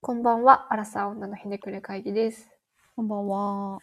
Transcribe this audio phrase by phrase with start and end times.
[0.00, 2.48] こんばんは、アラサー女のひねくれ会議です。
[2.94, 3.78] こんばんは。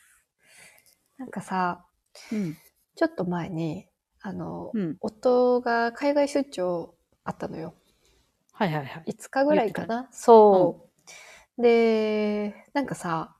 [1.17, 1.86] なんかさ、
[2.32, 2.55] うん。
[2.96, 3.88] ちょっと前に、
[4.21, 4.97] あの、うん。
[5.02, 6.96] 夫が海外出張
[7.26, 7.73] あったのよ。
[8.54, 9.12] はいはいはい。
[9.12, 10.07] 5日ぐらいかな。
[10.12, 10.88] そ
[11.57, 13.36] う、で、なんかさ、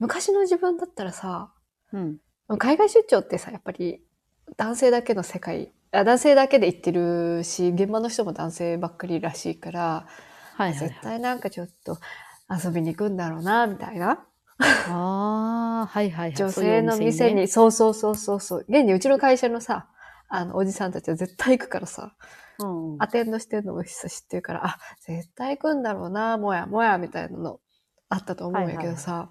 [0.00, 1.52] 昔の自分だったらさ、
[1.92, 2.18] うん。
[2.58, 4.02] 海外出張ってさ、やっぱり
[4.56, 10.06] 男性だけの世界、あ男性だけで行ってるし、現場の人も男性ばっかりらしいから、
[10.56, 11.00] はいはい、はい絶。
[11.02, 11.98] 対なんかちょっと
[12.50, 14.26] 遊びに行くんだろうな、みたいな。
[14.58, 16.36] ああ、はいはいはい。
[16.36, 18.64] 女性の店に、そうそうそうそうそう。
[18.68, 19.88] 現にうちの会社のさ、
[20.28, 22.14] あの、おじさんたちは絶対行くからさ、
[22.58, 23.02] そうん。
[23.02, 27.60] アテンドしてるのも知ってるから、あ、絶対行くんだろうな、もやもや、みたいなの
[28.08, 29.30] あったと思うんやけどさ、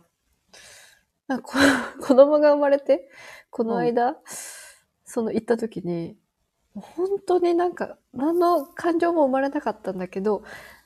[1.28, 1.54] なんかこ
[2.08, 3.10] 子供が生まれて、
[3.50, 4.18] この間、
[5.06, 6.18] その行った時に、
[6.76, 10.44] 本当になんか、何の感情も生まれなかったんだけど、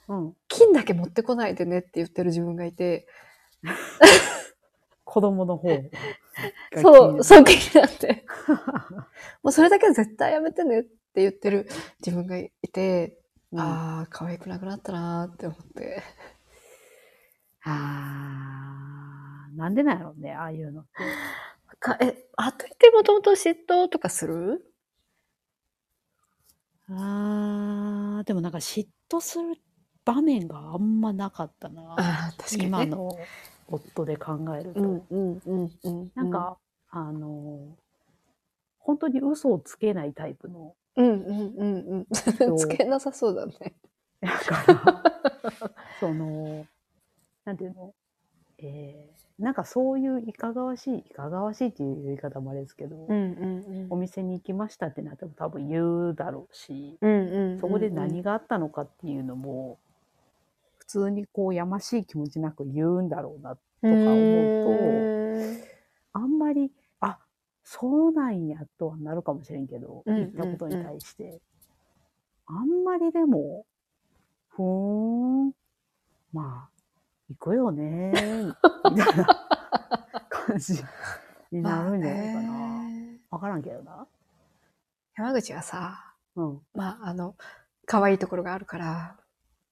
[0.07, 0.33] うん。
[0.47, 3.07] 金だけ持ってこないでねって言ってる自分がいて、
[5.05, 5.81] 子供の方
[6.71, 6.81] が。
[6.81, 7.23] そう、う。
[7.23, 8.25] そう気になって。
[9.43, 10.89] もうそれだけは絶対やめてねって
[11.21, 11.67] 言ってる
[12.05, 13.19] 自分がいて、
[13.51, 16.03] うん、あああ、可愛くなくなったなーって思って。
[17.63, 21.19] あー、なんでなんやろうね、ああいうのって。
[21.79, 24.63] かえ、あと言ってもともと嫉妬とかする？
[26.89, 29.61] ああ、でもなんか嫉妬する
[30.07, 31.81] 場面があんまなかったな。
[31.81, 32.67] ああ、確かに、ね。
[32.67, 32.85] 今。
[32.85, 33.17] の
[33.67, 34.79] 夫で考えると。
[34.79, 36.11] うんうんうんうん。
[36.15, 36.57] なん、か、
[36.89, 37.59] あの、
[38.79, 42.07] 本当に嘘をつけないタイプのうんうんうんうん。
[42.57, 43.73] つけなさそうだね。
[44.21, 46.65] だから、 その、
[47.43, 47.93] なんていうの、
[48.59, 57.09] えー、なんかそういういかがわしい、いかがわしいっていう言い方もあれですけど、うんうんお店に行きましたってなっても多分言うだろうし、うん。
[57.09, 57.59] うんうん。
[57.59, 59.86] そこで何があったのかっていうのも、普
[60.87, 65.57] 通にこうやましい気持ちなく言うんだろうな、とか思うとう
[66.13, 67.19] あんまり、あ、
[67.63, 71.41] そうなんやとはなるかもしれんけど、うん言ったことに対して、
[72.47, 73.65] あんまりでも、
[74.47, 75.51] ふーん、
[76.33, 76.77] まあ、
[77.29, 78.47] 行くよねー、
[78.91, 79.25] みたいな
[80.29, 80.81] 感じ
[81.51, 82.51] になるんじゃないかな。
[82.51, 82.59] わ、
[83.31, 83.39] な。
[83.39, 84.07] からんけどな。
[85.17, 86.61] 山口はさ、うん。
[86.73, 87.35] まあ、あの、
[87.85, 89.17] 可愛いところがあるから、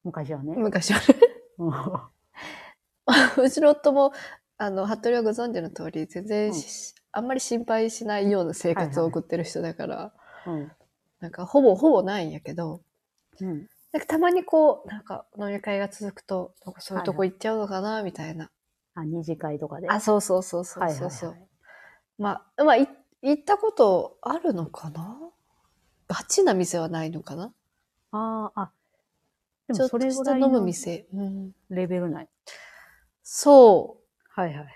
[0.06, 0.54] 昔はね。
[0.56, 1.02] 昔は
[1.58, 1.74] うん
[3.44, 4.14] うちの夫も、
[4.58, 10.14] あの、服部はご存知の通り、全然し、あんまり心配しないような生活を送ってる人だから、
[10.46, 10.72] うん。
[11.20, 12.82] なんか、ほぼほぼないんやけど、
[13.42, 13.68] うん。
[13.92, 18.50] なんかたまにこう、なんか、飲み会が続くと、そういうとこ行っちゃうのかな、みたいな。
[18.96, 19.90] あ、二次会とかで？
[19.90, 21.30] あ、そうそうそうそうはいそうそう。
[21.30, 21.50] はいはい。
[22.18, 22.88] まあ、まあ、い
[23.22, 25.20] 行ったことあるのかな？
[26.08, 27.52] ガチな店はないのかな？
[28.12, 28.72] ああ、あ、
[29.68, 31.08] でちょっともそれした飲むぐらいの店。
[31.14, 32.30] うん、レベルない。
[33.24, 33.98] そ
[34.30, 34.68] はいはいはい。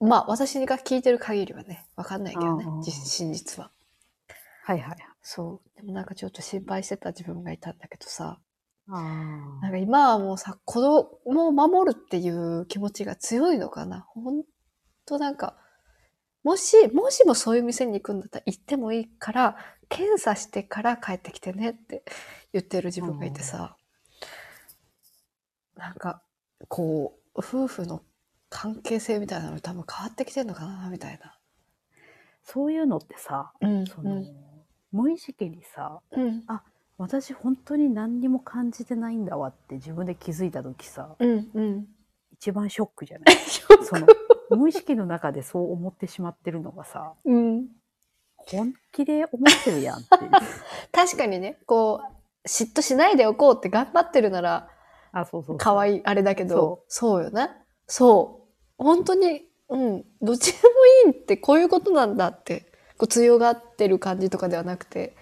[0.00, 0.06] う。
[0.06, 3.70] まあ、私が聞いてる限りはね、わかんないけどね真実は。
[4.64, 4.98] はいはいはい。
[5.22, 5.76] そう。
[5.76, 8.40] でもなんかちょっと心配してた自分がいたんだけどさ、
[8.88, 14.06] あなんか今はもうさ、子供を守るっていう気持ちが強いのかな。
[14.10, 14.44] ほん
[15.06, 15.56] となんか、
[16.42, 19.56] もし、もしもそういう店に行くんだったら行ってもいいから、
[19.94, 22.02] 検査してから帰ってきてねって
[22.52, 23.76] 言ってる自分がいてさ、
[25.76, 26.22] なんか、
[26.68, 28.02] こう、夫婦の
[28.48, 31.38] 関係性みたいなの多分変わってきてんのかな、みたいな。
[32.42, 34.24] そういうのってさ、うんその、
[34.92, 36.44] 無意識にさ、うん。
[36.96, 41.50] 私本当に何にも感じてないんだわって自分で気づいた時さ、うん。
[41.54, 41.86] うん。
[42.32, 43.36] 一番ショックじゃない？
[43.84, 44.06] その、
[44.50, 47.68] 無意識の中でそう思ってしまってるのがさ、うん。
[48.50, 50.30] 本気で思ってるやんっていう。
[50.92, 52.00] 確かにね、こ
[52.44, 54.68] う、嫉妬しないでおこうって頑張ってるなら、
[55.12, 55.58] あ、そうそう。
[55.58, 57.24] 可愛いあれだけど、そう。
[57.24, 57.50] よね。
[57.86, 58.84] そう。
[58.84, 65.16] 本当に、うん、どっちでもいいってこういうことなんだって、こう強がってる感じとかではなくて、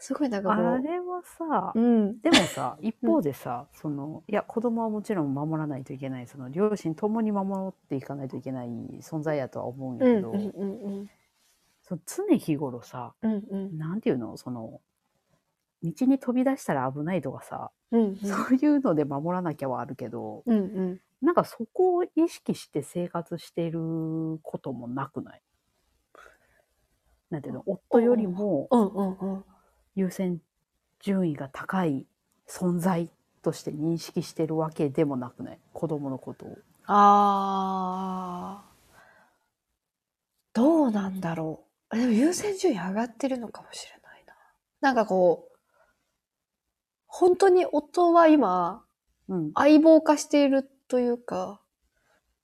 [0.00, 8.68] すごいなんかこう、あれはさ、うん、でもさ、 一方でさ、その、いや、子供はもちろん守らないといけない、その、両親ともに守っていかないといけない
[9.00, 11.10] 存在やとは思うんやうん、けど、うん、うん、
[11.88, 14.82] その常日頃さ、うん、うん、なんていうのその、
[15.82, 23.80] 道に飛び出したら危ないとかさ、うん、そういうので守らなきゃはあるけど、うん、うん、なんかそこを意識して生活している
[24.42, 25.42] こともなくない？
[27.30, 29.44] なんていうの夫よりもうん、うん、うん。
[29.94, 30.40] 優先
[31.00, 32.06] 順位が高い
[32.46, 33.10] 存在
[33.42, 35.58] として認識してるわけでもなくない？
[35.72, 36.58] 子供のことを。
[36.86, 41.67] あー、どうなんだろう。
[41.90, 44.34] でも優先順位上がってるのかもしれないな。
[44.80, 45.58] なんかこう、
[47.06, 48.84] 本当に夫は今、
[49.28, 49.52] うん。
[49.54, 51.60] 相棒化しているというか、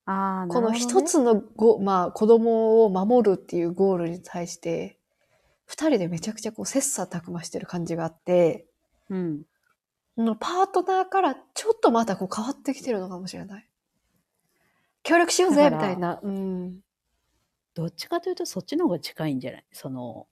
[0.07, 4.99] ああ、この一つのご、まあ子供を守るっていうゴールに対して、
[5.65, 8.67] 二人でめちゃくちゃこう切磋琢磨してる感じがあって、
[9.09, 9.43] うん。
[10.17, 13.69] うんパートナーからちょっとまたこう変わってきてるのかもしれない。
[15.03, 16.21] 協力しようぜみたいな。
[16.23, 16.84] うん。
[17.75, 19.65] どっちかというとそっちの方が近いんじゃない？
[19.73, 20.27] その、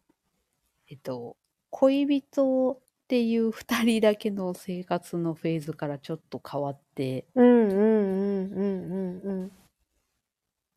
[0.89, 1.37] えっと、
[1.71, 2.79] 恋人っ
[3.09, 9.47] ていう二人だけの生活のフェーズからちょっと変わってうんうんうんうんうんうん。
[9.47, 9.51] っ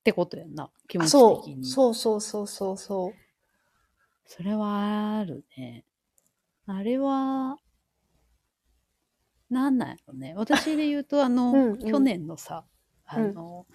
[0.03, 0.69] てことやんな。
[0.88, 1.62] 気持ちそ的に。
[1.62, 3.13] う、そうそうそうそうそう。
[4.25, 5.85] それはあるね。
[6.68, 7.57] あれは、
[9.50, 10.33] なんなんやろね。
[10.35, 12.65] 私で言うと、あの、うんうん去年のさ、
[13.06, 13.65] あの、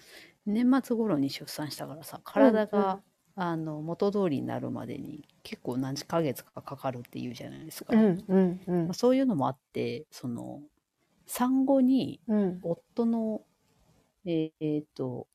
[0.45, 3.01] 年末頃に出産したからさ、体が、
[3.35, 7.95] あの、元通りになるまでに結構何ヶ月かかかるっていうじゃないですか。
[7.95, 10.61] うんうんうんまあ、そういうのもあって、その、
[11.27, 12.59] 産後にうん。
[12.63, 13.41] 夫の、
[14.25, 15.27] えーっと、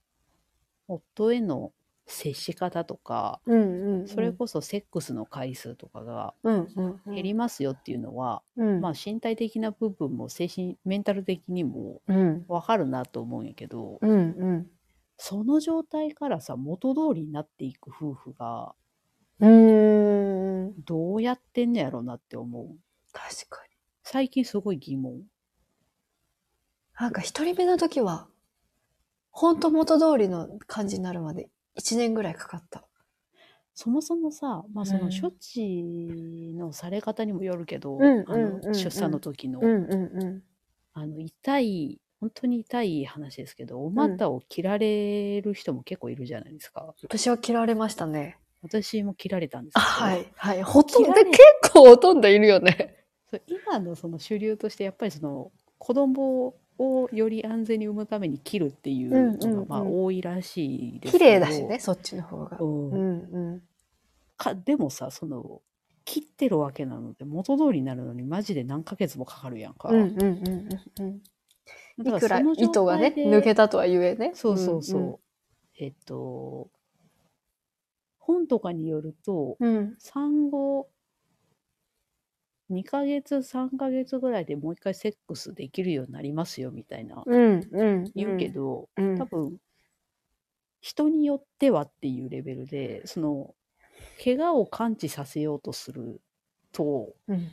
[0.88, 1.72] 夫への
[2.06, 4.08] 接し方とか、うんうんうん。
[4.08, 7.14] それこそセックスの回数とかがうんうんうん。
[7.14, 8.80] 減りますよっていうのは、うん。
[8.80, 12.44] まあ身体的な部分も精神、メンタル的にもうん。
[12.48, 14.70] わかるなと思うんやけど、うんうん。
[15.18, 18.74] その状態からさ、元通りになっていく夫婦が、
[19.40, 20.74] うーん。
[20.84, 22.76] どうやってんのやろなって思う。
[23.12, 23.70] 確かに。
[24.02, 25.22] 最近すごい疑問。
[26.98, 28.28] なんか一人目の時は、
[29.30, 32.86] ほんと元通りの感じになるまで一年ぐらいかかった。
[33.74, 39.92] そもそもさ、まあそうのん処置のされ方にもよるけど、うんうんあうんうんの出産の時の、うんうん
[40.22, 40.42] う
[40.94, 46.82] あの痛い、本当に痛い話ですけど、お股を切られる人も結構いるじゃないですか。
[46.82, 46.94] ん。
[47.02, 48.38] 私は切られましたね。
[48.62, 50.32] 私も切られたんですあ、けど、はい。
[50.36, 50.62] はい。
[50.62, 51.38] ほとんど、結
[51.72, 52.96] 構ほとんどいるよね。
[53.30, 62.56] そう今のその主流としてやっぱりその子供をより安全に産むために切るっていうのがまあ多いらしいですけ綺ど、麗だしね、そっちの方が。
[62.60, 63.62] うんうんうん。
[64.36, 65.62] かでもさその
[66.04, 69.88] 切ってるわけなので元通りになるのにマジで何ヶ月もかかるやんか。
[69.88, 71.22] うんうんうんうんうん。
[71.98, 74.32] いくら糸がね、抜けたとは言えね。
[74.34, 75.02] そうそうそう。
[75.02, 75.16] ん
[75.78, 76.70] えっと
[78.18, 79.76] 本とかによるとうん。
[79.76, 79.96] うん。
[79.98, 80.88] 産後
[82.70, 88.12] 2ヶ月3ヶ月ぐらいでもう一回セックスできるようになりますよみたいなうんうん。
[88.14, 89.56] 言うけど、うん、多分
[90.80, 93.54] 人によってはっていうレベルでその
[94.22, 96.20] 怪我を感知させようとする
[96.72, 97.52] とうん。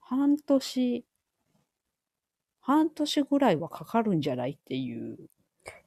[0.00, 1.04] 半年
[2.66, 5.18] 半年ぐらいはかかるんじゃないっていう。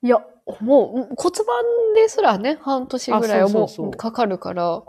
[0.01, 0.25] いや、
[0.61, 3.87] もううん骨盤ですらね、半年ぐらいはもうそうそう。
[3.89, 4.81] うかかるから。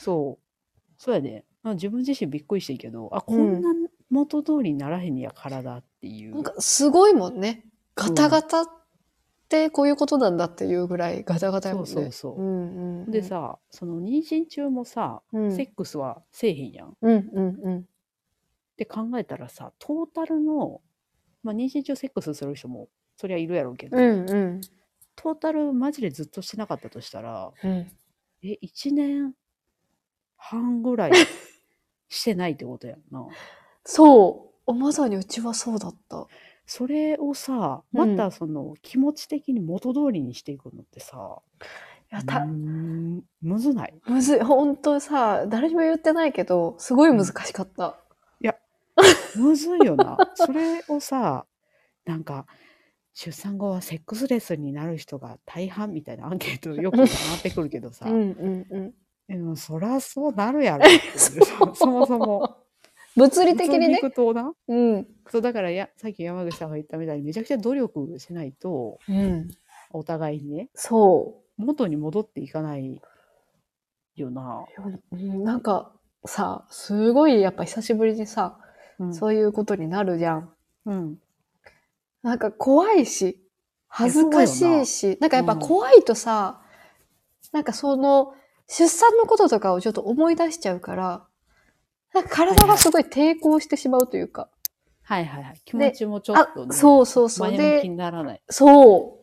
[0.00, 0.44] そう。
[0.96, 3.58] そうやでまあ自分自身びっくりしてんけどあこうん。
[3.58, 3.68] んな
[4.08, 7.66] 元通りにならへんねや体っていう、なんかすごいもんね。
[7.94, 8.66] ガタガタっ
[9.50, 11.90] てこういうことなんだっていうぐらいガタガタやもんね。
[11.90, 12.40] そうそうそう。
[12.40, 16.88] うんうんうん、で、さその妊娠中もさ、うん、セックスはせえへんやん。
[16.88, 17.84] っうんうんうん。
[18.78, 20.80] て考えたらさトータルの、
[21.42, 24.60] まあ、妊娠中セックスする人もそりゃいるやろうけど、うんうん。
[25.16, 27.90] トータルマジでずっとしてなかったとしたらうん、
[28.42, 29.34] え1年
[30.36, 31.12] 半ぐらい
[32.08, 33.26] してないってことやんな。
[33.84, 34.74] そう。
[34.74, 36.26] まさにうちはそうだった。
[36.66, 41.40] それをさうんまたその気持ち的に元通りにしていくのってさ、
[42.12, 43.94] いや、た、んむずない？
[44.06, 44.40] むずい。
[44.40, 47.98] 本当さ、誰にも言ってないけど、すごい難しかった。
[49.36, 50.16] むずいよな。
[50.34, 51.46] それをさ
[52.04, 52.46] なんか
[53.14, 57.08] 出産後はセックスレスになる人が大半みたいなアンケートよく回っ
[57.42, 58.94] てくるけどさ、うんうんうん。
[59.28, 62.56] でもそらそうなるやろっていう そうそもそも
[63.16, 65.06] 物理的にねなうん。
[65.28, 69.48] そうだからやさっき山口さんが言ったみたいにめちゃくちゃ努力しないとうん。
[69.90, 73.02] お互いにねそ元に戻っていかない
[74.14, 74.64] よな。
[75.10, 75.92] なんか
[76.24, 78.67] さ、すごいやっぱ久しぶりにさ、うん
[79.12, 80.52] そういうことになるじゃん。
[80.86, 81.18] うん
[82.22, 83.40] なんか怖いし、
[83.86, 86.60] 恥ずかしいし、なんかやっぱうん怖いとさ、
[87.52, 88.34] なんかその、
[88.66, 91.24] 出産のこととかをちょっと思い出しちゃうから、
[92.12, 94.48] なんか体がすごい抵抗してしまうというか。
[95.02, 95.60] はいはいはい。
[95.64, 97.50] 気持ちもちょっあと、ね、そうそうそう。
[97.50, 98.42] 前向きで、にならない。
[98.50, 99.20] そ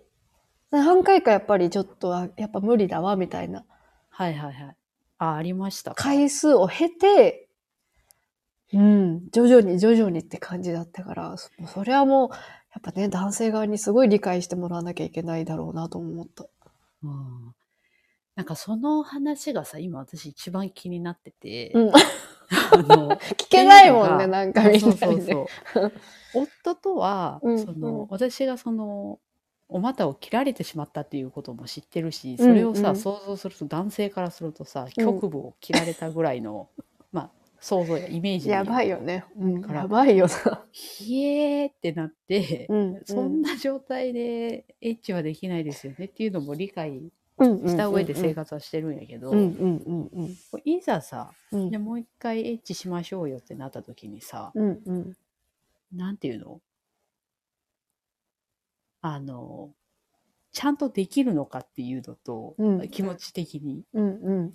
[0.71, 0.75] う。
[0.75, 3.65] 何回かやっぱりちょっと、あやっぱ無理だわ、みたいな
[4.09, 4.77] はいはいはい。
[5.17, 6.01] あ、ありましたか。
[6.01, 7.44] 回数を経て、
[8.73, 16.45] うん、徐々に徐々にって感じだったから、そそれはもう、やっぱね、男性側にすごい理解してもらわなきゃいけないだろうなと思った。
[17.03, 17.55] うん。
[18.35, 21.91] なんかその話がさ、今私一番気になってて、うん。
[21.91, 25.33] あの、 聞けないもんね、なんかみんなそうにね。
[25.33, 25.91] そうそう。
[26.33, 27.59] 夫とは、うん。
[27.59, 28.07] その、うん。
[28.09, 29.19] 私がその、
[29.69, 32.87] お股を切られてしまったっていうことも知ってるし、それをさ、うん。
[32.87, 36.69] うん想像すると男性からするとさ、うん局部を切られたぐらいの、
[37.13, 37.31] まあ、
[37.67, 39.25] 想像やイメージでやばいよね。
[39.35, 40.63] うん、やばいよな。
[40.71, 46.05] ひえーってなって、うんそんな状態でエッチはできないですよね。
[46.05, 49.33] っていうのも理解うんした上で生活活はしてるんやけど、
[50.63, 51.69] いざさ、うん。
[51.71, 55.17] じゃあもう一回エッチしましょうよってなった時にさ、うんうん。
[55.91, 56.61] なんていうの？
[59.01, 59.71] あの、
[60.51, 62.89] ちゃんとできるのかっていうのと、うん。
[62.89, 63.83] 気持ち的に。
[63.95, 64.53] うんうん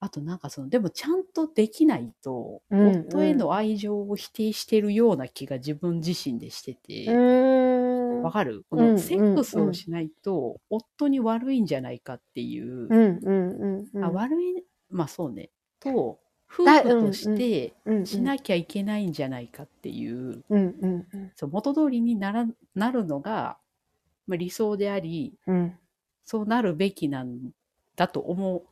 [0.00, 3.00] あとなんかその、でもちゃんとできないと、うんうん。
[3.06, 7.10] 夫への愛情を否定してるような気が自分自身でしてて、
[8.22, 8.64] わかる？
[8.70, 14.04] このセックスをしないと、夫に悪いんじゃないかっていう、うんうんうんうん。
[14.04, 15.50] あ悪い、まあそうね、
[15.80, 18.06] と、夫だ婦としてうんうん。
[18.06, 21.32] しなきゃいけないんじゃないかっていう、うんうんうん。
[21.34, 23.58] そう元通りにならなるのが、
[24.28, 25.76] まあ、理想であり、うん。
[26.24, 27.50] そうなるべきなん
[27.96, 28.62] だと思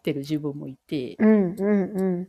[0.00, 2.28] ってる自分もいて、うんうんうん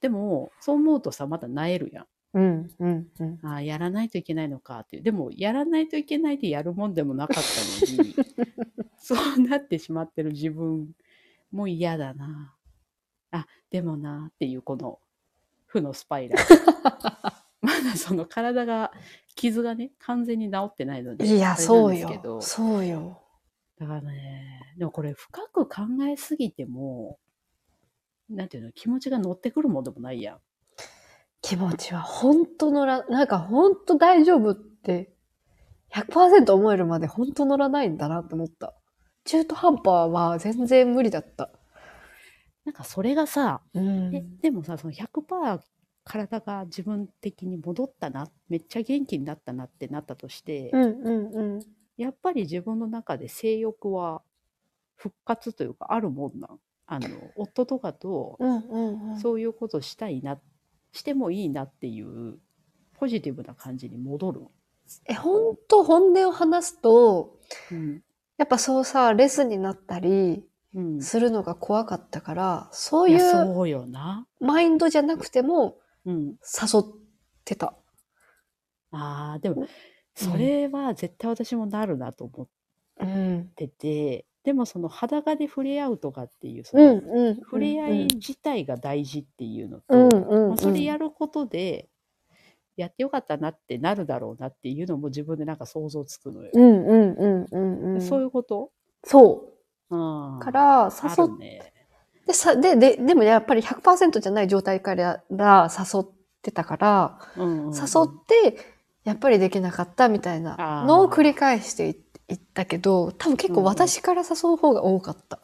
[0.00, 2.06] でも、そう思うとさ、また萎えるやん。
[2.34, 5.02] うんうんうんああ、やらないといけないのかっていう。
[5.02, 8.14] でも、やらないといけないでやるもんでもなかったのに、
[8.98, 10.94] そうなってしまってる自分
[11.52, 12.54] も嫌だな。
[13.30, 15.00] あ、でもなっていうこの
[15.66, 16.42] 負のスパイラル。
[17.62, 18.92] まだその体が、
[19.36, 21.26] 傷がね、完全に治ってないので。
[21.26, 23.23] いやそうよそうよ
[23.84, 27.18] だからね、でもこれ深く考えすぎても、
[28.30, 30.38] なんていうの、気持ちが乗ってくるもんでもないやん。
[31.42, 35.12] 気持ちは本当乗らなんか本当大丈夫って
[35.92, 38.74] 100%思えるまで本当乗らないんだなって思った。
[39.26, 41.50] 中途半端は全然無理だった。
[42.64, 44.16] なんかそれがさ、うん。
[44.16, 45.60] えでもさ、その100%
[46.04, 51.60] 体が自分的に戻ったな、めっちゃ元気になったなってなったとして、うんうんうん
[51.96, 54.22] やっぱり自分の中で性欲は
[54.96, 56.60] 復活というかあるもんなん。
[56.86, 60.38] あの、夫とかとうんうんうんそういうことしたいな、
[60.92, 62.38] してもいいなっていう
[62.98, 64.42] ポジティブな感じに戻る。
[65.06, 67.38] え本当本音を話すと
[67.70, 68.02] うん。
[68.36, 71.00] やっぱそうさレスになったりうん。
[71.00, 74.26] するのが怖かったからそういいや、うそうよな。
[74.40, 76.26] マインドじゃなくてもうん。
[76.26, 76.84] 誘っ
[77.46, 77.74] てた
[78.90, 79.66] ああ、でも、
[80.14, 82.46] それは絶対私もなるなと思っ
[83.00, 83.50] うん。
[83.56, 91.88] てて、でもその裸で触れ合うとかっていう、そうんのうん触れ合い自体が大事っていうのと、うんうんまあそれやることで、
[92.76, 96.50] やってよかったなってなるだろうなっていうのも自分でなんか想像つくのよ。
[96.52, 98.02] うんうんうんうんうん。
[98.02, 98.70] そういうこと？
[99.04, 99.52] そ
[99.90, 99.96] う。
[99.96, 100.40] うん。
[100.40, 101.72] からあ誘るね。
[102.26, 106.06] でさでででもやっぱり100%じゃない状態から誘っ
[106.42, 107.74] てたから、うんうんうん。
[107.74, 107.82] 誘っ
[108.52, 108.73] て
[109.04, 111.96] やっぱりできなかったみたいなのを繰り返してい
[112.26, 115.40] いったけど多分結構私から誘う方が多かった、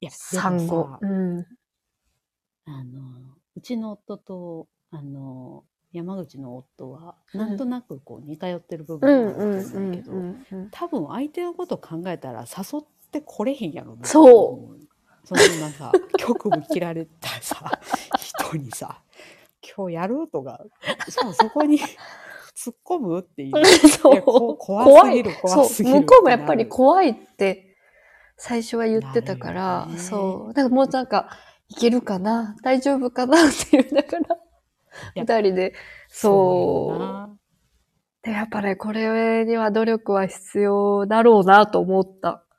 [0.00, 0.66] いや、産。
[0.66, 0.98] 後。
[1.00, 1.46] うん。
[2.64, 3.00] あの、
[3.54, 5.62] うちの夫と、あの、
[5.92, 10.12] 山口の夫は、うんなんとなくこう似通ってる部う分があるんだけど、
[10.72, 14.78] 多分相手のこと考えたら誘ってこれへんやろなそう。
[15.24, 17.78] そんなさ局部切られたさ
[18.18, 19.02] 人にさ
[19.76, 20.26] 今日やる？
[20.26, 20.60] とか。
[21.08, 21.78] しかもそこに
[22.64, 23.64] 突っ込むっていう。
[23.88, 24.22] そう。
[24.58, 26.00] 怖すぎる怖すぎるそう。
[26.02, 27.76] 向こうもやっぱり怖いって
[28.36, 29.98] 最初は言ってたから、ね。
[29.98, 30.54] そう。
[30.54, 31.30] だからもうなんか
[31.68, 32.56] いけるかな？
[32.62, 33.38] 大丈夫かな？
[33.38, 34.36] っていうだから
[35.14, 35.74] や二人で。
[36.08, 37.38] そう
[38.22, 42.44] でやっぱねこれには努力は必要だろうなと思った。
[42.44, 42.51] で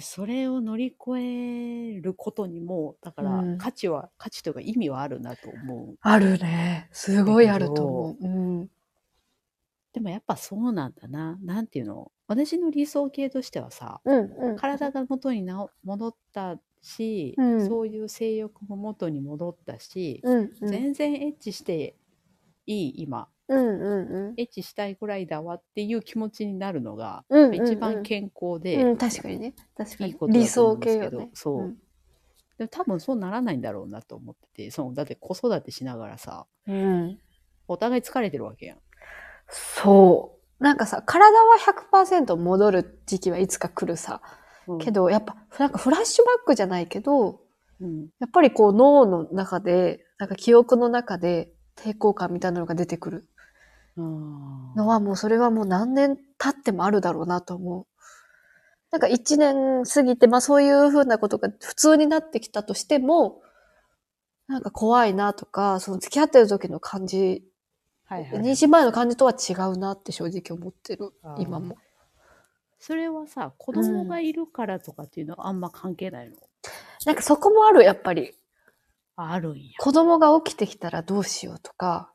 [0.00, 3.58] それを乗り越えることにもだからうん。
[3.58, 5.96] 価値は、価値というか意味はあるなと思う。
[6.00, 6.88] あるね。
[6.92, 8.70] すごいあると思う、うん、
[9.92, 11.38] でもやっぱそうなんだな。
[11.42, 12.10] なんていうの？
[12.26, 14.56] 私の理想形としてはさうんうん。
[14.56, 17.66] 体が元になお戻ったし、うん。
[17.66, 20.68] そういう性欲も元に戻ったし、うんうん。
[20.68, 21.96] 全然エッチして
[22.64, 24.34] いい今うんうんうん。
[24.36, 27.66] エッチしたいぐらいだわっていう気持ちになるのが、うんうんうん。
[27.66, 29.54] 一番健康で、うん、確かにね。
[29.76, 30.10] 確かに。
[30.10, 31.10] いいことだ理想と思うんです形よね。
[31.10, 31.74] けどそう、うん。
[32.58, 37.18] でも多分そうならないんだろうなと思っててそのだって子育てしながらさうん、
[37.66, 38.78] お互い疲れてるわけやん。
[39.48, 40.62] そう。
[40.62, 41.56] なんかさ体は
[41.92, 44.22] 100%戻る時期はいつか来るさ。
[44.66, 44.78] うん。
[44.78, 47.40] けどやっぱなんかフラッシュバックじゃないけど
[47.80, 48.08] うん。
[48.20, 53.28] やっぱりこう脳の中でなんか記憶の中で抵抗感みたいなのが出てくる
[53.96, 57.86] のはもうそれはもう何年経ってもあるだろうなと思う。
[58.90, 63.42] なんか一年過ぎて、まあそういうふうなことが普通になってきたとしても、
[64.48, 67.42] なんか怖いなとか、その付き合ってる時の感じ、
[68.04, 68.42] はいはい。
[68.42, 71.78] 妊娠前の感じとは違うなって正直思ってる今も。
[72.78, 76.36] それはさ、子供がいるからとかっていうのはあんま関係ないの、
[77.06, 78.34] なんかそこもある、やっぱり。
[79.16, 79.62] ああるんや。
[79.78, 82.11] 子供が起きてきたらどうしようとか、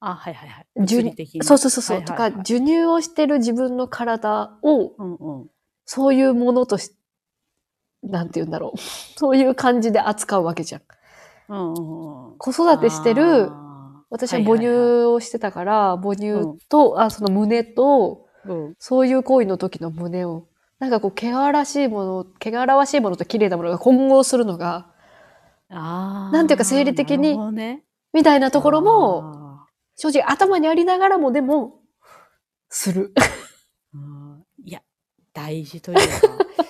[0.00, 0.66] あ、はいはいはい。
[0.80, 5.46] 授物理的にそうそうそうそう、とか、授乳をしてる自分の体を、うんうん。
[5.84, 6.92] そういうものとし、
[8.02, 8.78] なんて言うんだろう。
[9.18, 10.82] そういう感じで扱うわけじゃん。
[11.48, 12.38] うんうんうん。
[12.38, 13.50] 子育てしてる、
[14.10, 14.68] 私は母乳
[15.06, 18.74] をしてたから、母乳と、あ、その胸と、うん。
[18.78, 20.46] そういう行為の時の胸を、
[20.78, 24.86] なんかこう、汚らしいもの、汚らわしいものと綺麗なものが混合するのが、
[25.70, 26.32] ああ。
[26.32, 29.47] なんていうか生理的にね、みたいなところも、あ
[30.00, 31.80] 正直頭にありながらもでも、
[32.68, 33.12] する。
[34.64, 34.80] いや、
[35.32, 35.96] 大事という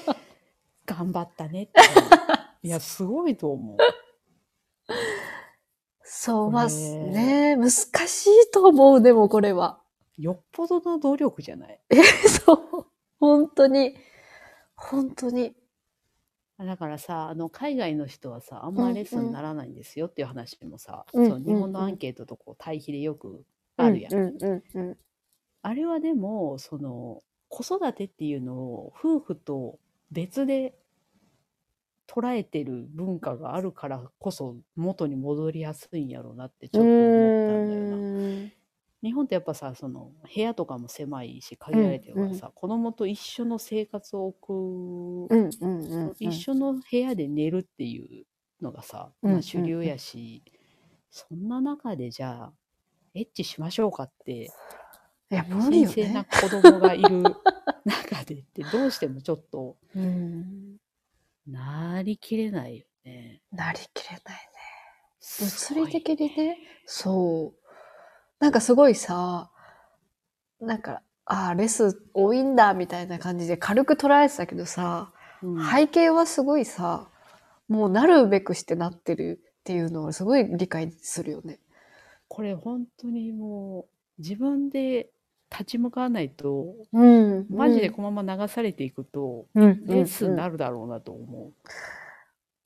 [0.07, 0.17] か、
[0.97, 1.73] 頑張ったねって。
[2.63, 3.77] いや、すごいと思う。
[6.03, 9.79] そう、まあ、ね、難しいと思う、でもこれは。
[10.17, 11.81] よっぽどの努力じゃない？
[12.47, 12.87] そう。
[13.21, 13.95] 本当に。
[14.75, 15.55] 本当に。
[16.65, 23.45] だからさ、あの、海外の人はさ、あんまレッスンにならないんですよっていう話もさ、うんそう日本のアンケートとこう対比でよく
[23.77, 24.15] あるやん。
[24.15, 24.97] うんうんうん
[25.61, 29.79] あれはでも、その、子育てっていうのを夫婦と
[30.11, 30.75] 別で
[32.07, 37.97] 捉えてる文化があるからこそ元に戻りやすいんやろうなってちょっと思ったんだよな。
[39.03, 39.09] うん。
[39.09, 46.15] 日本ってやっぱさ、その部屋とかも狭いし限られてるからさ、子供と一緒の生活を送うんうんうんうん。
[46.19, 48.27] 一緒の部屋で寝るっていう
[48.63, 50.43] のがさ、うんまあ、主流やし、
[51.11, 52.53] そんな中でじゃあ
[53.15, 54.51] エッチしましょうかって
[55.31, 56.29] いや、無理よ神聖なね。
[56.41, 57.23] 子供がいる
[57.85, 60.77] 中でってどうしてもちょっとうん。
[61.47, 63.43] なりきれないよね。
[63.53, 64.59] なりきれないね。
[65.41, 67.58] 物理的にね、そう。
[68.41, 69.51] なんかすごいさ、
[70.61, 75.19] なんか、ああ、レス多いんだ、みたいな感じで軽く捉えてたけどさ、うん
[75.65, 77.09] 背景はすごいさ、
[77.69, 81.61] もうなるべくしてなってるっていうのをすごい理解するよね。
[82.27, 83.87] これ本当にも
[84.19, 85.11] う自分で
[85.51, 87.47] 立ち向かわないとうん。
[87.51, 91.53] マジでこのまま流されていくと、うん、レッスンにうんなるだろうなと思う。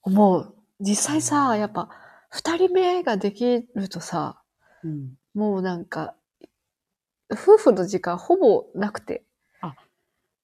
[0.02, 0.54] 思う。
[0.80, 1.90] 実際さ、やっぱ、
[2.30, 4.40] 二人目ができるとさ、
[4.82, 6.14] うんもうなんか、
[7.32, 9.24] 夫婦の時間ほぼなくて、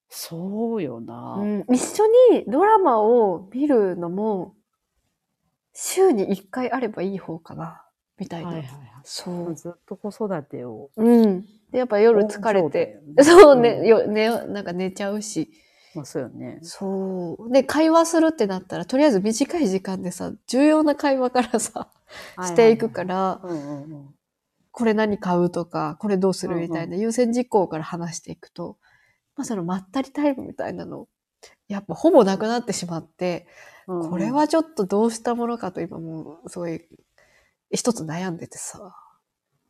[0.08, 1.36] そうよな。
[1.38, 4.54] うん、一緒にドラマを見るのも、
[5.74, 7.84] 週に一回あればいい方かな、
[8.18, 8.48] みたいな。
[8.48, 8.78] はいはいはい。
[9.04, 9.54] そう。
[9.54, 10.90] ずっと子育てを。
[10.96, 11.42] うん。
[11.70, 15.50] で、やっぱ夜疲れて、そうね、うんよ、ね、なんか寝ちゃうし。
[15.94, 16.58] まあそうよね。
[16.62, 17.52] そう。
[17.52, 21.88] で、会話するってなったら、とりあえず短い時間でさ、重要な会話からさ、
[22.38, 24.14] していくから、うんうんうん。
[24.78, 28.78] これ何買うとか、これどうするみたいな優先事項から話していくと、
[29.34, 31.08] まあそのまったりタイムみたいなの、
[31.66, 33.48] やっぱほぼなくなってしまって、
[33.88, 36.86] これはちょっとどうしたものかと今もうすごい
[37.72, 38.94] 一つ悩んでてさ、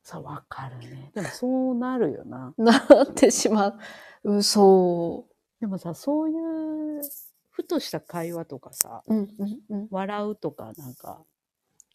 [0.03, 1.11] さ、わかるね。
[1.17, 2.53] でもそうなるよな。
[2.59, 3.79] なってしま
[4.25, 4.43] う。
[4.43, 5.27] そ
[5.59, 7.03] でもさ、そういう、
[7.49, 9.15] ふとした会話とかさ、う。
[9.15, 9.89] うんうんうん。
[9.91, 11.25] 笑うとか、なんか、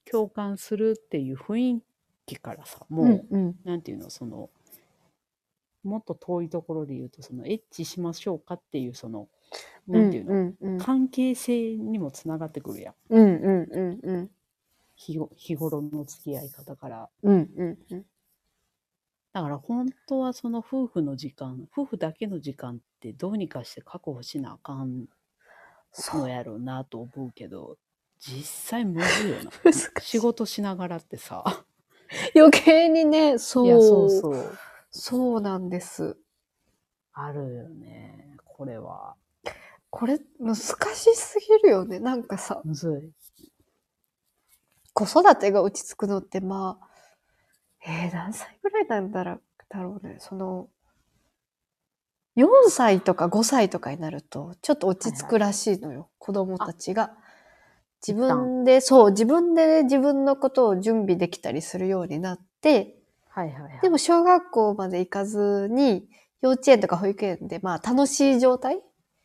[0.10, 1.84] 共感するっていう雰囲
[2.26, 3.56] 気からさ、もう、うんうん。
[3.64, 4.50] なんていうの、その、
[5.84, 9.28] もっと遠いところで言うと、その、エッチしましょうかっていう、その、
[9.88, 12.96] なんていうの、うんうん関係性にもつながってくるやん。
[13.10, 14.32] うんうんうんうん。
[14.96, 17.10] 日ご日頃の付き合い方から。
[17.22, 18.06] うんうんうん。
[19.34, 25.08] だから本当はその夫婦の時間、夫婦だけの時間ってどうにかして確保しなあかん。
[26.14, 27.78] のやろうなと思うけど、
[28.20, 29.52] 実際むずいよな。
[30.02, 31.63] 仕事しながらってさ。
[32.36, 33.66] 余計にね、そう。
[33.66, 34.58] いや、そうそう。
[34.92, 36.18] そうなんです。
[37.14, 38.38] あるよね。
[38.46, 39.16] これは。
[39.90, 40.72] これ難し
[41.16, 42.00] すぎるよね。
[42.00, 43.48] なんかさ、むずい。
[44.94, 46.88] 子育てが落ち着くのってまあ、
[47.86, 50.18] えー、何歳ぐらいなんだろうだろうね。
[50.20, 50.70] その、
[52.36, 56.10] 4歳とか5歳とかになると、ちょっと落ち着くらしいのよ。
[56.18, 57.16] 子供たちが。
[58.06, 62.98] 自分で、そう、自分で自分のことを準備できたりするようになって、
[63.30, 63.80] はいはいはい。
[63.82, 66.08] でも小学校まで行かずに、
[66.42, 68.82] 幼稚園とか保育園で、まあ楽しい状態、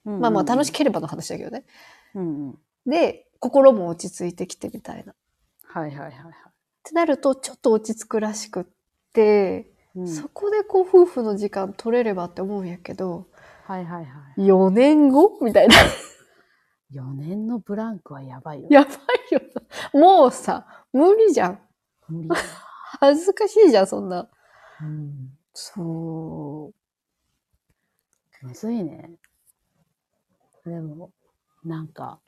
[0.06, 1.64] うんうんうん、まあまあ楽しければの話だけどね。
[2.14, 2.58] うんうん。
[2.86, 5.12] で、心も落ち着いてきてみたいな。
[5.12, 5.14] っ
[5.64, 6.14] はいはいはいはい。
[6.84, 8.64] てなると、ちょっと落ち着くらしくっ
[9.12, 13.26] て、うん、そこでこう夫婦の時間取れればって思うんやけど、
[13.64, 14.46] はいはいはい。
[14.46, 15.38] 4年後？
[15.42, 15.74] みたいな。
[16.92, 18.68] 4年のブランクはやばいよ。
[18.70, 18.94] やばい
[19.30, 19.40] よ
[19.92, 20.00] な。
[20.00, 21.60] もうさ、無理じゃん。
[22.08, 22.36] 無理だ。
[23.00, 24.28] 恥ずかしいじゃん、そんな。
[24.80, 25.38] うん。
[25.52, 26.72] そ
[28.42, 29.10] むずいね。
[30.64, 31.10] でも、
[31.64, 32.20] なんか、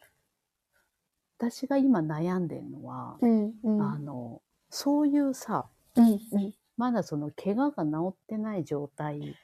[1.38, 3.26] 私が今悩んでるのは、う。
[3.26, 3.82] うん、うん。
[3.82, 6.54] あの、そういうさ、うん、うん。
[6.76, 9.36] まだその怪我が治ってない状態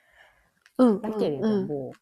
[0.78, 1.00] うん。
[1.00, 1.92] だけれどうんも、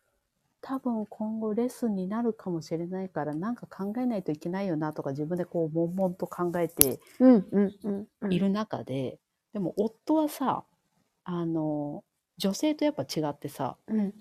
[0.67, 7.01] 多分今後レッスンになるかもしれないから、なんか考えないといけないよなとか自分でこう、悶々と考えて。
[8.31, 9.19] いる中で、
[9.53, 10.65] でも夫はさ、
[11.25, 12.03] あの、
[12.39, 14.15] 女性とやっぱ違ってさ、うん。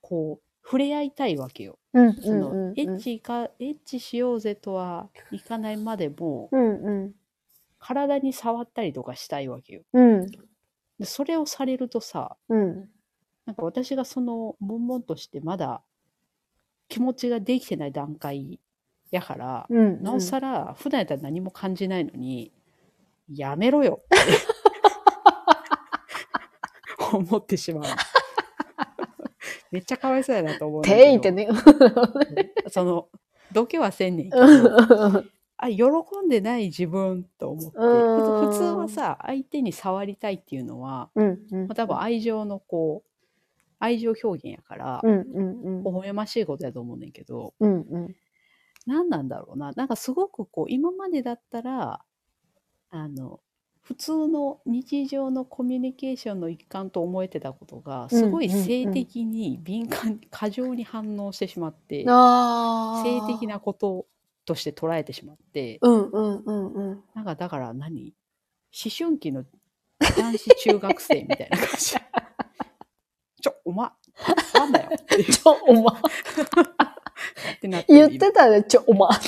[0.00, 1.80] こう、触れ合いたいわけよ。
[1.92, 2.72] うん、その。
[2.76, 7.12] エッチか、エッチしようぜとはいかないまでも、うん、うん。
[7.80, 9.82] 体に触ったりとかしたいわけよ。
[9.92, 10.30] うん、
[10.98, 12.88] でそれをされるとさ、うん。
[13.46, 15.82] なんか私がその、悶々としてまだ
[16.88, 18.58] 気持ちができてない段階
[19.10, 20.02] やから、うん。
[20.02, 22.52] なおさら、普段やったら何も感じないのに、
[23.28, 24.16] やめろよって
[27.12, 27.84] 思ってしまう。
[29.70, 30.82] めっちゃかわいそうやなと思う。
[30.82, 31.48] ていってね。
[32.68, 33.08] その、
[33.52, 35.84] どけはせんねんけうど、んあ、喜
[36.24, 41.66] んでない自分と思って、うん普通はさ、相手に触りたいっていうのは、うん、うん。
[41.66, 43.07] まあ、多分愛情のこう、
[43.78, 45.84] 愛情表現やから、うん、うん、うん。
[45.84, 48.16] 微笑ましいことやと思うねんけど、うん、うん。
[48.86, 49.72] 何なんだろうな。
[49.72, 52.02] なんかすごくこう、今までだったら、
[52.90, 53.40] あの、
[53.80, 62.04] 普通の日常のコミュニケーションの一環と思えてたことが、すごいうんうんうん性的に敏感、過剰に反応してしまって。
[62.04, 63.46] 性的。
[63.46, 64.06] なこと
[64.44, 67.04] として捉えてしまって、うん、うん、うん、うん。
[67.14, 68.14] なんかだから何？
[68.70, 69.44] 思春期の
[70.00, 71.96] 男子中学生みたいな感じ。
[73.68, 73.92] おま、
[74.54, 75.92] なんだよちょ、 おま。
[75.92, 79.26] ってなってる言ってたね、ちょ、おまって。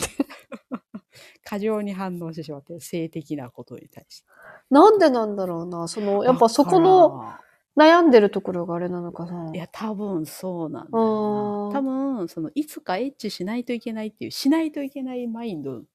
[1.45, 4.29] 過剰に反応してしまって、性的なことに対して。
[4.71, 5.89] なんでなんだろうな。
[5.89, 7.35] その、やっぱそこの
[7.77, 9.51] 悩んでるところがあれなのかな。
[9.53, 11.79] いや、多分そうなんだようんな。
[11.79, 15.87] 多分、その、いつかエッチしないといけないっていう、しないといけないマインドに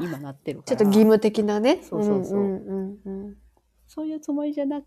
[0.00, 0.76] 今なってるから。
[0.76, 1.80] ちょっと義務的なね。
[1.82, 3.36] そうそうそうんうんうん
[3.86, 4.82] そういうつもりじゃな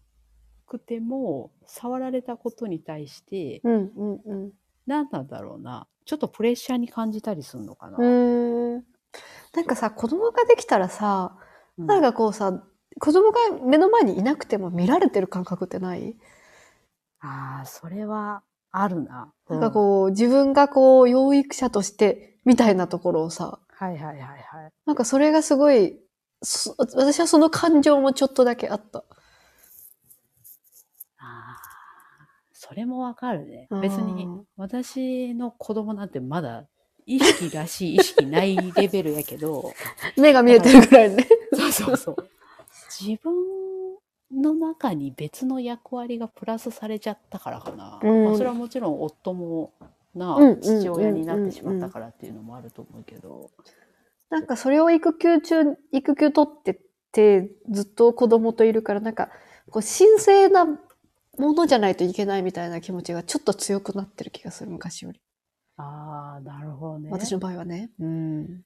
[0.68, 3.92] くても、触られたことに対して、うん。
[3.96, 4.52] うんうん
[4.86, 5.86] 何なんだろうな。
[6.06, 7.98] ちょっとプレッシャーに感じたりするのかな。
[7.98, 8.06] うん。
[8.06, 8.84] うーん。
[9.54, 11.38] なんかさ、子供ができたらさ、
[11.78, 12.64] うんなんかこうさ、
[13.00, 16.16] 子供が目の前にいなくても見られてる感覚ってない、
[17.20, 19.32] ああ、それはあるな。
[19.50, 23.88] なんかこう、自分がこう、養育者として、みたいなところをさ、うん。
[23.88, 24.72] はいはいはいはい。
[24.86, 26.00] なんかそれがすごい、
[26.44, 29.00] そ私はその感情もちょっとだけあった。
[29.00, 29.04] あ
[31.20, 31.58] あ、
[32.68, 33.82] それもわかるねうん。
[33.82, 34.28] 別に、
[34.58, 36.66] 私の子供なんてまだ、
[37.06, 39.72] 意識らしい意識ないレベルやけど、
[40.18, 41.26] 目が見えてるぐらいね。
[41.54, 42.16] そうそうそう。
[43.00, 43.34] 自分
[44.32, 48.00] の中に別の役割がプラスされちゃったからかな。
[48.04, 49.72] うんまあ、それはもちろん夫も
[50.14, 53.52] な、父親になってしまったからっていうのもあると思うけど。
[54.30, 56.82] なんかそれを育休中、育休取って
[57.14, 59.30] て、ずっと子供といるから、なんか、
[59.70, 60.66] こう、神聖な
[61.38, 65.22] ものじゃないといけないみたいな気持ちがちょっと強くなってる気がする、昔より。
[65.78, 67.10] ああ、なるほどね。
[67.12, 67.92] 私の場合はね。
[68.00, 68.64] うん。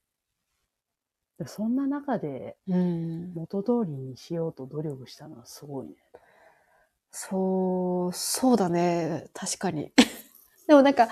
[1.46, 3.34] そんな中でうん。
[3.34, 5.94] 元通りにしようと努力したのはすごいね。
[7.10, 9.28] そう、そうだね。
[9.34, 9.92] 確かに。
[10.66, 11.08] でもなんか、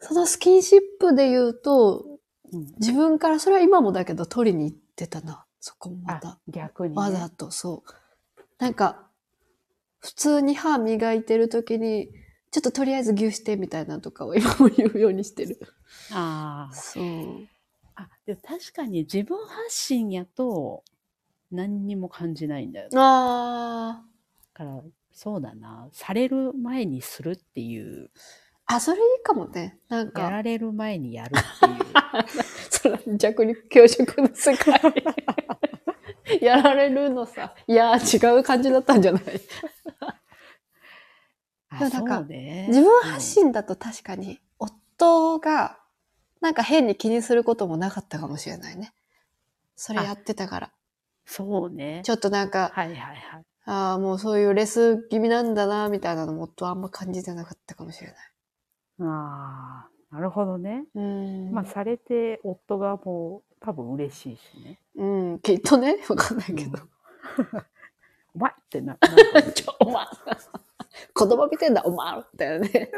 [0.00, 2.18] そのスキンシップで言うと、
[2.52, 5.46] うん、自分から、それは今もだけど取りに行ってたな。
[5.60, 7.00] そこもまたあ。、逆に、ね。
[7.00, 8.42] わざと、そう。
[8.58, 9.08] なんか、
[10.02, 12.08] 普通に歯磨いてる時に、
[12.50, 15.58] ちょっととりあえず牛してみたいなのとかを今も言うようにしてる。
[16.10, 17.48] あーそう。
[17.94, 18.08] あ。
[18.26, 20.82] でも確かに自分発信やと
[21.50, 22.90] 何にも感じないんだよね。
[22.96, 24.02] あ
[24.54, 24.80] だから、
[25.12, 25.88] そうだな。
[25.92, 28.10] される前にするっていう、
[28.66, 28.74] あ。
[28.76, 29.78] あ、それいいかもね。
[29.88, 31.82] なんやかられる前にやるっていう。
[32.70, 34.80] それ弱肉強食の世界。
[36.40, 37.54] やられるのさ。
[37.66, 39.22] いやー違う感じだったんじゃない？
[39.81, 39.81] あ
[41.78, 42.66] でもなんかね。
[42.68, 45.78] 自分発信だと確かに、夫が、
[46.40, 48.92] なんか変に気にすることもなかったかもしれないね。
[49.76, 50.72] それやってたから。
[51.24, 52.02] そうね。
[52.04, 53.44] ちょっとなんか、はいはいはい。
[53.64, 58.16] ああ、もうそういうレス気味なんだな、みたいなのも夫はあんま感じてなかったかもしれない。
[59.00, 60.84] ああ、なるほどね。
[60.94, 61.52] うん。
[61.52, 64.80] まあ、されて、夫がもう、多分嬉しいしね。
[64.96, 65.04] う
[65.34, 66.78] ん、きっとね、わかんないけど。
[68.34, 70.06] お前ってな、な ちょ、お前
[71.14, 72.90] 子供見てんだ、お前だよね。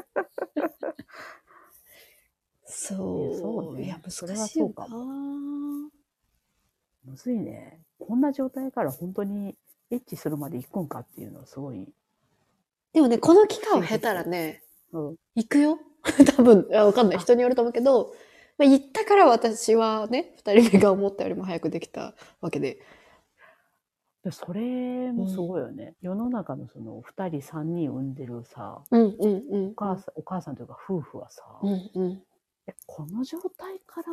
[2.65, 3.39] そう。
[3.39, 5.91] そうねいや、それ難しいよはそうかな。
[7.05, 7.81] むずいね。
[7.99, 9.57] こんな状態から本当に
[9.91, 11.93] エッチするまで行くんかっていうのはすごい。
[12.93, 15.17] でもね、この期間を経たらね、うん。
[15.35, 15.79] 行くよ。
[16.37, 17.19] 多分、あわかんない。
[17.19, 18.15] 人によると思うけど、
[18.59, 22.79] まあ、行ったから私はね、二人目が思ったよりも早くできたわけで。
[24.25, 25.95] でそれもすごいよね。
[26.01, 29.67] 世の中のその二人三人産んでるさ、うんうんうん。
[29.69, 32.23] お母さん、お母さんというか夫婦はさ、うんうん。
[32.67, 34.07] えこの状態から、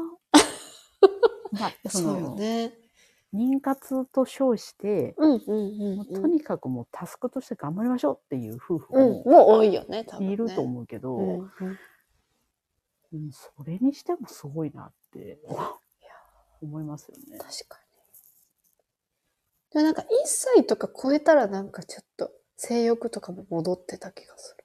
[1.58, 2.74] まあ、そそうね。
[3.34, 6.06] 妊活と称して、うんうんうん。
[6.08, 10.34] とにかくもうタスクとして頑張りましょうっていう夫婦うん、ももう多いよね、多分、ね。
[10.34, 11.52] いると思うけど、うんうん。
[13.14, 15.40] うんそれにしてもすごいなって
[16.62, 17.38] 思いますよね。
[17.38, 17.91] 確かに。
[19.74, 24.64] でもなんか1歳とか超えたらなんかちょっと性欲とかも戻ってた気がする。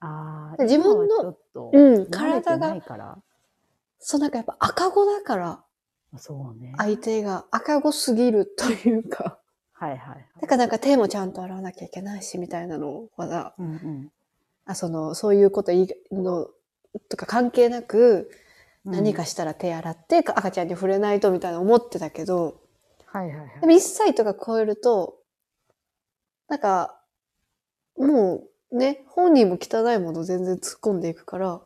[0.00, 1.36] ああ、自分の
[1.72, 2.76] うん体が
[3.98, 5.64] そうなんかやっぱ赤子だから
[6.16, 6.74] そうね。
[6.76, 9.38] 相手が赤子すぎるというか。
[9.72, 10.26] はいはいはい。
[10.40, 14.12] だからなんか手もちゃんと洗わなきゃいけないしみたいなのはなうんうん
[14.66, 15.72] あそのそういうこと
[16.12, 16.48] の
[17.08, 18.30] とか関係なく
[18.84, 22.59] うん何かしたら手洗って赤ちゃんに触れないとみたいな思ってたけど、
[23.12, 23.60] はいはいはい。
[23.60, 25.18] でも1歳とか超えると、
[26.48, 27.00] なんか、
[27.96, 31.60] もうね、本人も汚いもの全然突っ込んでいくから、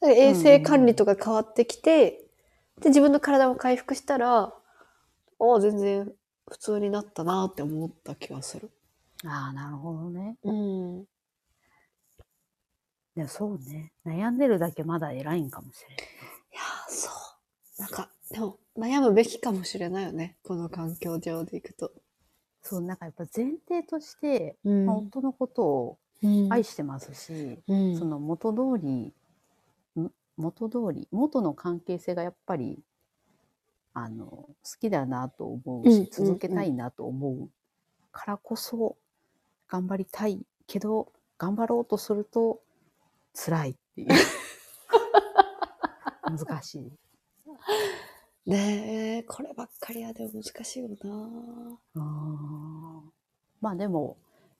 [0.00, 2.24] で衛生管理とか変わってきて、
[2.80, 4.54] で、自分の体も回復したら、あ
[5.40, 6.12] あ、全然
[6.48, 8.70] 普通になったなって思った気がする。
[9.24, 10.36] ああ、なるほどね。
[10.44, 11.00] うん。
[13.16, 13.92] いや、そうね。
[14.06, 15.96] 悩んでるだけまだ偉いんかもしれない。
[15.96, 16.00] い
[16.54, 17.80] やー、そう。
[17.80, 20.36] なんか、でも、悩むべきかもしれないよね。
[20.42, 21.92] この環境上でいくと。
[22.62, 29.14] そう、なんかやっぱ前提として、うんまあ夫のことをうん愛してますし、うんその元通り、
[30.00, 32.78] ん元通り、元の関係性がやっぱり、
[33.94, 34.48] あの、好
[34.80, 37.48] きだなと思うし、続けたいなと思う
[38.12, 38.96] からこそ、
[39.68, 42.60] 頑張りたいけど、頑張ろうとすると、
[43.34, 44.08] 辛いっていう。
[46.24, 46.92] 難しい。
[48.48, 51.78] ねえ、こればっかりはでも難しいよな。
[51.96, 53.10] あー
[53.60, 54.16] まあでも、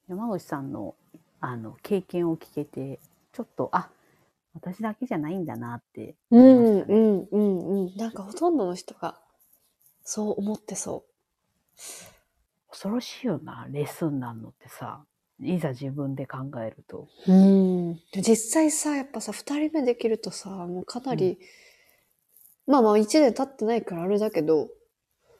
[0.08, 0.94] 山口さんの、
[1.40, 3.00] あの、経験を聞けて、
[3.32, 3.88] ちょっと、あ、
[4.52, 6.94] 私だけじゃないんだなってう思いましたね。
[6.94, 7.96] んうんうんうん。
[7.96, 9.18] なんかほとんどの人が
[10.02, 11.04] そう思ってそ
[12.70, 15.02] 恐ろしいよな、レッスンなんのってさ、
[15.40, 17.08] いざ自分で考えると。
[17.26, 17.32] う。
[17.32, 17.34] う
[17.92, 17.94] ん。
[18.12, 21.38] で実際さ、やっぱさ、二人目できるとさ、もうかなり、
[22.68, 24.68] まあまあ一年経ってないからあれだけど、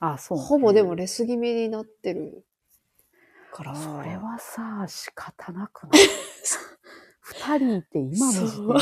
[0.01, 0.45] あ、そう、ね。
[0.45, 2.45] ほぼでもレス気味になってる
[3.53, 3.75] から。
[3.77, 6.03] それはさ、仕方なくない？
[7.21, 8.75] 二人いて今の時点で、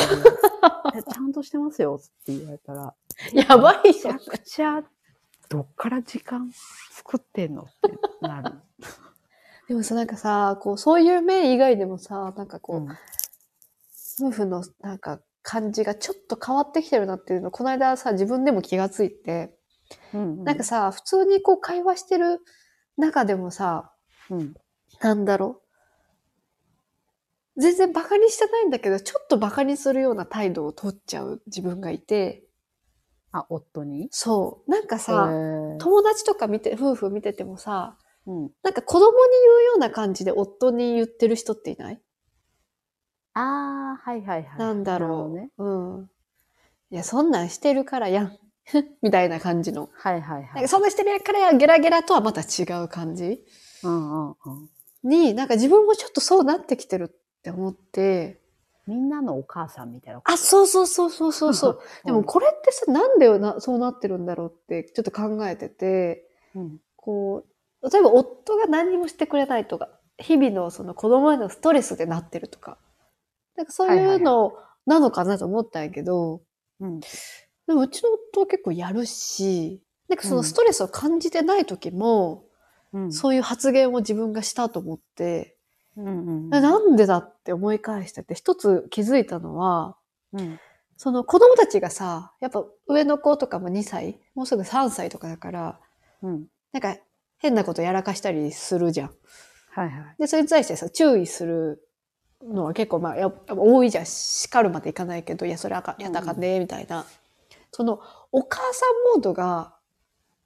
[0.99, 2.01] えちゃんとしてますよ？
[2.01, 2.95] って言われたら、
[3.33, 4.85] やばいじゃんめちゃくちゃ、
[5.49, 6.51] どっから時間
[6.93, 8.55] 作ってんのってなる。
[9.69, 12.89] でもさ、なんかさ、こう、そういう面以外でもさ、なんかこう、うん。
[14.19, 19.57] 夫婦のなんか感じがちょっと変わってきてるなっていうの、この間さ、自分でも気がついて、
[20.13, 22.41] うんなんかさ、普通にこう会話してる
[22.97, 23.93] 中でもさ、
[24.29, 24.55] うん、
[25.01, 25.63] なんだろ
[27.57, 27.61] う。
[27.61, 32.43] 全然バカにしてないんだけど、ちょっとバカにするような態度を取っちゃう自分がいて、
[33.31, 34.09] あ、夫に？
[34.11, 34.71] そう。
[34.71, 35.29] なんかさ、
[35.79, 39.13] 友達とか見て、夫婦見ててもさ、うん、なんか子供に
[39.45, 42.03] 言うような感じで夫に言ってる人っていない？
[43.39, 44.59] ああ、はいはいはい。
[44.59, 45.37] なんだろう。
[45.37, 45.51] ね。
[45.59, 46.11] うん。
[46.91, 48.39] いや、そんなんしてるからやん。
[49.03, 49.91] みたいな感じの。
[49.93, 50.69] はいはいはいなんか。
[50.69, 53.45] そんなんしてるからやん、ゲラゲラとはまた違う感じ
[53.85, 54.71] うんうんうん。
[55.03, 58.41] に、なんか自分もちょっとそうなってきてるって思って、
[58.87, 60.23] みんなのお母さんみたいな。
[60.25, 61.81] あ、そうそうそうそうそうそう。
[62.07, 67.45] でもこれってさ、なんでなそうなってるんだろうってちょっと考えてて、うん、こ
[67.83, 72.79] う、例えば夫が何にもしてくれないとか、日々のその子供へのストレスでなってるとか、
[73.57, 74.53] なんかそういうの
[74.87, 76.43] なのかなと思ったんやけど、
[76.81, 82.45] うん、でもうちの夫は結構やるし、なんかそうんのストレスを感じてない時も、
[82.93, 83.13] うん。
[83.13, 85.57] そういう発言を自分がしたと思って、
[85.97, 86.51] うんうん。
[86.51, 89.97] なんでだって思い返してて、一つ気づいたのは、
[90.33, 90.59] うん。
[90.97, 95.81] その子供たちがさ、やっぱ上の子とかも2歳、もうすぐ3歳とかだから、
[96.23, 96.47] うん。
[96.73, 96.97] なんか
[97.39, 99.11] 変なことやらかしたりするじゃん。
[99.73, 100.17] はいはい。
[100.19, 101.86] で、それに対してさ、注意する
[102.43, 104.07] のは結構まあ、や多いじゃん。
[104.07, 107.07] 叱るまでいかないけど、いや、それあかん、やったかんね、みたいな。
[107.73, 108.01] その、
[108.33, 109.75] お母さんモードが、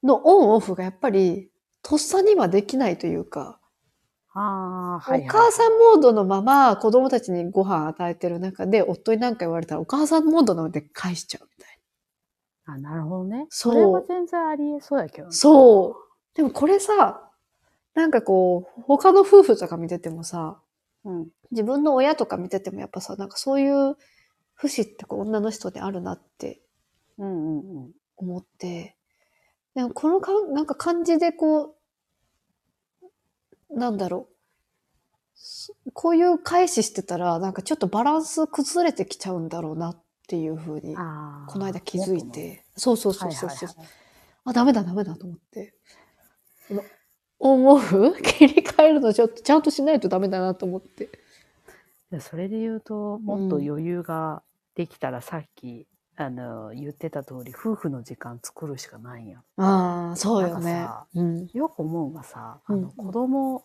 [0.03, 1.51] のオンオフがやっぱり、
[1.83, 3.61] とっさにはできないというか、
[4.33, 5.29] ああ、はいはい。
[5.29, 11.79] お母さんモードのまま子供たちにご飯与えてる中で、夫に何か言われたら、お母さんモードなので返しちゃうみたい
[12.67, 13.47] あ、なるほどね。
[13.51, 15.33] そうそれは全然ありえそうやけどね。
[15.35, 16.37] そう。
[16.37, 17.29] でもこれさ、
[17.95, 20.61] なんかこう、他の夫婦とか見ててもさ、
[21.05, 21.29] うん。
[21.51, 23.97] 自分の親とか見ててもやっぱさ、なんかそういう
[24.55, 26.61] 節ってこう女の人にあるなって
[27.19, 27.91] うんうんうん。
[28.17, 28.97] 思って、
[29.75, 31.77] でもこのかん、なんか感じでこ
[33.71, 34.35] う、なんだろう。
[35.35, 40.95] そこういう返ししてたら、なんかちょっとバランス崩れてきちゃうんだろうなっていうふうに。
[40.95, 42.65] この間気づいて。
[42.77, 43.89] そうそうそうそうそう、はいはいはい
[44.45, 45.75] あ、ダメだダメだと思って。
[47.41, 47.81] 思う？
[48.23, 51.11] 切り替えるのちょっとちゃんとしないとダメだなと思って。
[52.11, 54.43] でそれで言うと、もっと余裕が
[54.75, 59.43] できたら、さっき、あの、言ってた通り、夫婦の時間作るしかないんや。
[59.57, 60.89] ああ、そうよね。
[61.15, 61.49] うん。
[61.55, 63.65] よく思うのがさ、あうんの、子供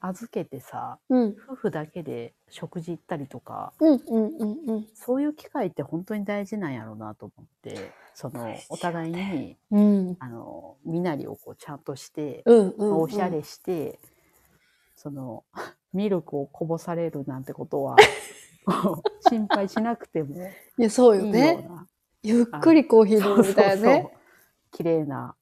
[0.00, 1.36] 預けてさ、うん。
[1.48, 4.86] 夫婦だけで食事行ったりとか、うんうんうんうん。
[4.94, 10.16] そういう機会って本当に大事なんやろうなと思って、そのお互いに、うん。
[10.20, 13.00] あの、身なりをこうちゃんとして、うんうん、うん。
[13.02, 13.98] おしゃれして、
[14.94, 15.44] その、
[15.92, 17.96] ミルクをこぼされるなんてことは、
[19.28, 20.36] 心配しなくても
[20.78, 21.58] いや、そうよね。
[22.22, 24.10] ゆっくりコーヒー飲むみたいなね。
[24.70, 25.34] 綺麗な、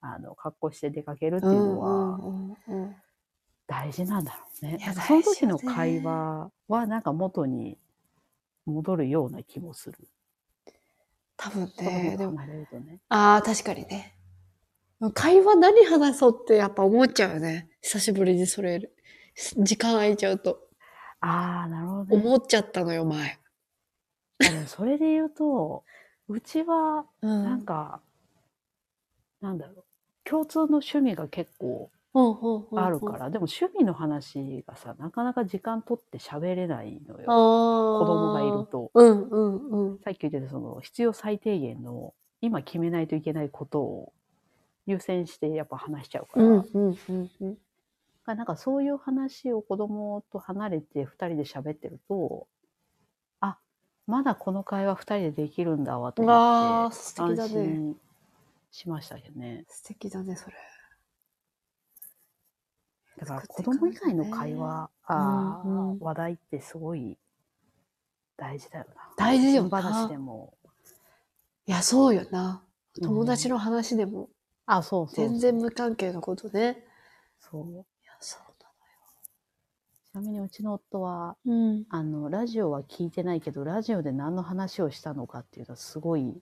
[0.00, 2.96] あの、格好して出かけるっていうのはうんうんうん
[3.72, 4.76] 大事なんだろうね。
[4.78, 7.78] いやなんかその時の会話はなんか元に
[8.66, 9.96] 戻るような気もする。
[11.38, 13.00] 多分ね、でも、ね。
[13.08, 14.14] ああ、確かにね。
[15.14, 17.70] 会話何話そうってやっぱ思っちゃうよね。
[17.80, 18.90] 久しぶりにそれ、
[19.56, 20.68] 時間空いちゃうと。
[21.20, 22.22] ああ、なるほどね。
[22.26, 23.38] 思っちゃったのよ、前。
[24.66, 25.82] それで言うと、
[26.28, 28.02] うちは、うなんか、
[29.40, 29.84] なんだろう、
[30.24, 37.26] 共通の趣味が結構あるから、でも趣味の話がさ、なかなか時間取って喋れないのよ。
[37.26, 38.66] 子子供がいる。
[38.70, 38.90] と。
[38.92, 39.98] うんうんうん。
[40.00, 44.12] さっき言ってたその必要最低限の今決めないといけないことを
[44.86, 47.58] 優先してやっぱ話しちゃうから、うんうんうんうん。
[48.26, 52.46] なんかそういう話を子供と離れて二人で喋ってると、
[53.40, 53.58] あ、
[54.06, 57.96] まだこの会話二人でできるんだわと思って、あー素敵安だね心
[58.70, 59.64] しましたけどね。
[59.68, 60.56] 素敵だね、それ。
[63.18, 67.18] だから子供以外の会話、あーうんうん話題ってすごい
[68.36, 69.02] 大事だよな。
[69.16, 70.54] 大事よ話でも。
[71.66, 72.62] いや、そうよな。
[72.66, 72.72] うん
[73.02, 74.28] 友達の話でも、
[74.66, 76.84] あ、そうそうそう全然無関係のことね。
[77.40, 77.70] そう。
[77.72, 78.52] いや、そう
[80.12, 81.52] ちなみにうちの夫は、だ。
[81.52, 81.84] うん。
[81.88, 86.38] あの、ラジオは聞いてないけど、ラジオで何の話をしたのかっていうのはすごい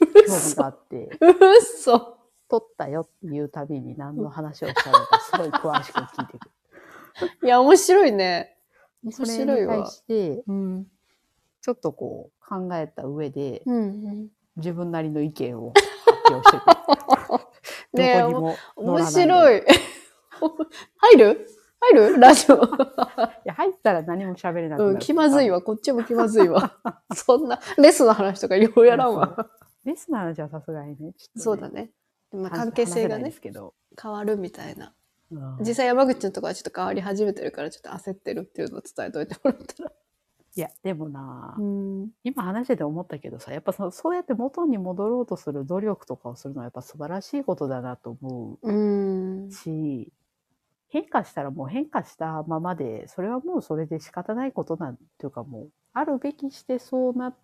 [0.00, 1.30] 興味があって、うっ
[1.62, 2.16] そ。
[2.50, 6.50] 撮ったよっていうたびに何の話をしたのかすごい詳しく聞いてくる。
[7.46, 8.56] いや、面白いね。
[9.04, 9.90] 面それ白いわに対。
[9.92, 10.86] して、うん。
[11.62, 13.78] ちょっとこう考えた上で、うんう
[14.12, 14.28] ん。
[14.56, 16.76] 自分なりの意見を発表してくる。
[17.92, 19.62] どこにも乗面白い。
[20.96, 21.46] 入る？
[21.92, 22.20] 入る？
[22.20, 22.56] ラジオ。
[22.56, 22.58] い
[23.44, 24.92] や、入ったら何も喋れなくなる。
[24.92, 25.62] うん、気まずいわ。
[25.62, 26.76] こっちも気まずいわ。
[27.14, 29.50] そんな、レスの話とかようやらんわ。
[29.84, 31.68] レスナーじゃさすがにねそうだ。
[31.70, 31.90] ね。
[32.32, 33.32] まあ、話関係性がね。
[34.00, 34.86] 変わるみたいな。
[34.86, 34.94] うん
[35.60, 39.92] 実際山口のとこはちょっと変わり始めてるから、ちょっと焦ってるっていうのを伝えといてもらったら。
[40.56, 42.10] いや、でもな、うん。
[42.24, 49.52] 今話してて思ったけどさ、やっぱそそうやって元に戻ろうとする努力とかをするのはやっぱ素晴らしいことだなと思うんう。
[49.52, 50.12] し、
[50.88, 57.36] 変化したらもう変化したままで、それはもうそれで仕方ないことなんていうかもう、あるべきしてそうなっ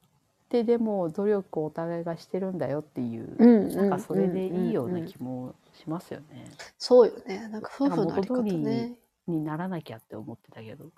[0.49, 3.77] てでも努力をお互いがしてるんだよっていう、うん。
[3.77, 6.51] なんかそれでいいようなうん気もしますよね。
[6.79, 7.49] そうよね。
[7.49, 8.97] なんか夫婦のあり方ね。
[9.27, 10.91] にならなきゃって思ってたけど。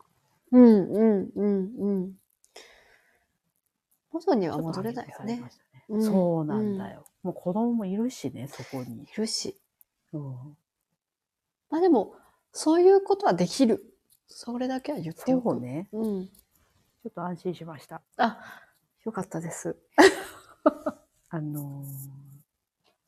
[0.53, 2.13] うんうんうんうん。
[4.13, 5.51] 元には戻れないよねね
[5.89, 7.05] うんそうなんだよ。
[7.23, 9.07] もう子供もいるしね、そこにい。
[9.17, 9.57] るし。
[10.13, 10.57] うん
[11.71, 12.15] まあでも、
[12.53, 13.85] そういうことはできる。
[14.27, 15.51] それだけは言っておく。
[15.51, 15.89] そうね。
[15.93, 16.27] うん。
[16.27, 18.03] ちょっと安心しました。
[18.17, 18.39] あ、
[19.05, 19.77] よかったです。
[21.31, 22.19] あのー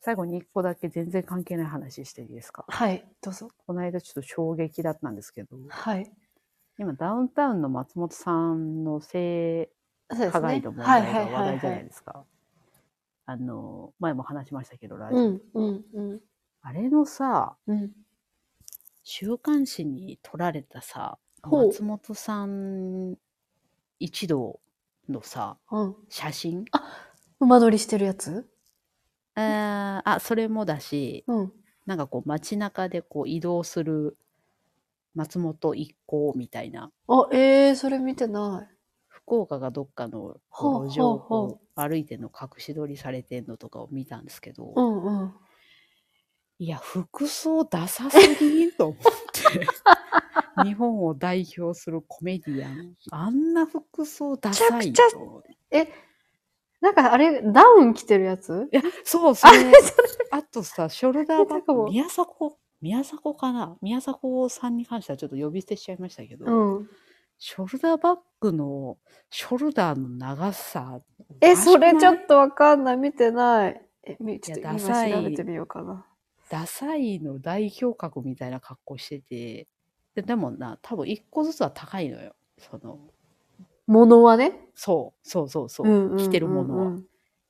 [0.03, 2.65] 最後に一個だけ全然関係ない話していいですか？
[2.67, 3.51] はい、どうぞ。
[3.67, 6.11] この間ちょっと衝撃だったんですけど、はい。
[6.79, 9.69] 今ダウンタウンの松本さんの性。
[10.09, 12.25] 加害の問題が話題じゃないですか。
[13.27, 15.19] あのー前も話しましたけど、ラジオ。
[15.19, 16.21] うん、うん、うん。
[16.63, 17.91] あれのさ、うん。
[19.03, 23.15] 週刊誌に撮られたさ、松本さん
[23.99, 24.59] 一同
[25.11, 25.95] のさ、うん。
[26.09, 26.65] 写真？
[27.39, 28.47] 馬乗りしてるやつ？
[29.35, 31.53] えーあ、それもだし、うん。
[31.85, 34.17] なんかこう街中でこう移動する
[35.15, 38.75] 松本一行みたいなあ、ええー、それ見てない。
[39.07, 45.33] 福岡がどっかの路上を歩いてんの隠し撮りされてんのとかを見たんですけど、うんうん。
[46.59, 49.67] いや、服装ダサすぎんと思って。
[50.63, 52.95] 日本を代表するコメディアン。
[53.11, 55.87] あんな服装ダサいめちゃくちゃと思ってえ、
[56.81, 58.67] なんかあれ、ダウン着てるやつ？
[58.71, 59.71] いや、そう、そあれ。
[60.31, 63.77] あとさ、ショルダーバッグ、宮迫、宮迫かな？
[63.81, 66.89] 宮迫さんに関してはちょっと呼び捨てしちゃいましたけど、うん。
[67.37, 68.97] ショルダーバッグの、
[69.29, 71.01] ショルダーの長さ。
[71.39, 72.97] え、それちょとっとわかんない。
[72.97, 73.81] 見てない。
[74.03, 76.05] え、みちょっと今調べてみようかな。
[76.49, 79.67] ダサいの代表格みたいな格好してて、
[80.15, 82.35] ででもな、多分一個ずつは高いのよ。
[82.57, 82.99] その、
[83.87, 84.69] ものはね？
[84.75, 85.87] そう、そうそうそう。
[85.87, 86.97] うんうんうんうん着てるものは。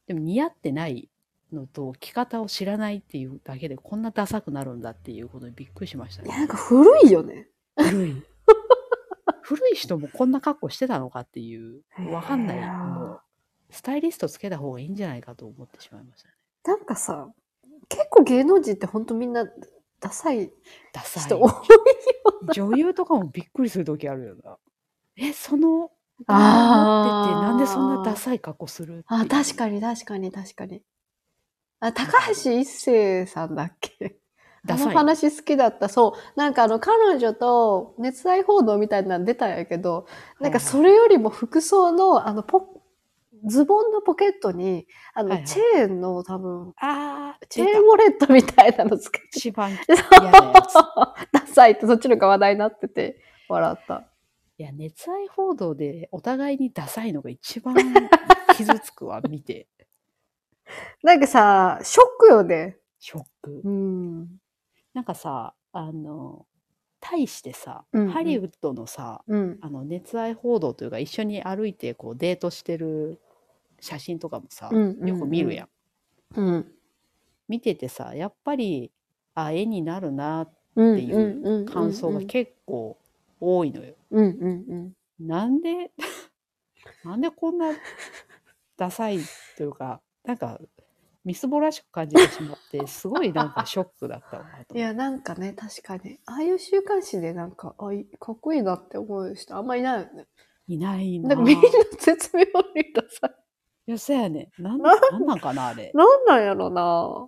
[0.07, 1.09] でも似合ってない
[1.53, 6.39] のと着方を知らないっていうだけでこんなダサくなるんだっていうことにびっくりしましたいや、ね。
[6.39, 7.47] なんか古いよね。
[7.77, 8.23] 古い。
[9.41, 12.59] 古い人もこんな格好してたのかっていう、わかんない。
[13.69, 16.35] スタイリストつけた方がいいんじゃないかと思ってしまいましたね。
[16.65, 17.29] なんかさ、
[17.89, 19.45] 結構芸能人ってほんとみんな
[20.01, 20.51] ダサい
[20.93, 21.39] ダサい人。
[21.39, 21.51] 多い。
[22.53, 24.57] 女優とかもびっくりする時あるよな。
[25.15, 25.91] え、その、
[26.27, 29.53] あー持っててなんでそんなダサい格好するあ、確に。
[29.55, 30.81] かに確かに確かに。
[31.79, 34.17] あ、高橋一生さんだっけ？
[34.67, 34.93] あのダサい。
[34.93, 35.89] 話好きだった。
[35.89, 36.39] そう。
[36.39, 40.05] なんかあの、彼女と熱愛報道みたいなの出たんやけど、
[40.39, 42.80] なんかそれよりも服装の、あの、ポ、
[43.45, 50.73] ズボンのポケットに、あの、はいはいチェーンの多分、あー、チェーンウォレットみたいなのつけて、一番嫌なやつ。
[51.31, 53.19] ダサいってそっちのが話題になってて、
[53.49, 54.07] 笑った。
[54.57, 57.75] いや、熱愛報道でお互いにダサいのが一番
[58.55, 59.67] 傷つくわ、見て。
[61.03, 62.77] なんかさ、ショックよね。
[62.99, 63.61] ショック。
[63.63, 64.27] うん。
[64.93, 66.45] なんかさ、あの、
[66.99, 69.57] 対してさ、うんうんハリウッドのさ、うん。
[69.61, 73.19] あの、熱愛報道というか、一緒に歩いてこうデートしてる
[73.81, 75.69] 写真とかもさ、うんうんよく見るやん。
[76.39, 76.71] うん。
[77.49, 78.91] 見ててさ、やっぱり、
[79.35, 80.95] あ、絵になるなっうん。
[80.95, 82.97] ていう感想が結構
[83.41, 83.95] 多いのよ。
[84.11, 85.27] うんうんうん。
[85.27, 85.91] なんで、
[87.03, 87.73] なんでこんな
[88.77, 89.19] ダサい
[89.57, 90.61] というか、なんか、
[91.25, 94.45] みすぼらしく感じてしまって、すごいなんかショックだったわ。
[94.73, 96.19] いや、なんかね、確かに。
[96.25, 100.27] ああいう週刊誌でなんか、あ、いかっこいいなって思う人あんまいないよね。
[100.67, 101.29] いないな。
[101.29, 101.69] なんかみんな
[101.99, 103.40] 絶妙にダサい。
[103.87, 104.49] いや、そうやね。
[104.57, 105.91] なん、ななんなんかな、あれ。
[105.93, 107.27] なんなんやろな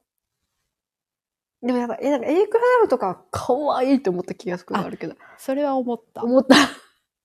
[1.65, 5.15] でもやっぱ、え、なんか、エイクラダムとかは可愛いって思った気がするあるけど。
[5.37, 6.23] それは思った。
[6.23, 6.55] 思った。